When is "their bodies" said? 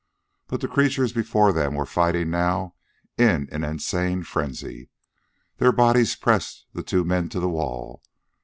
5.57-6.15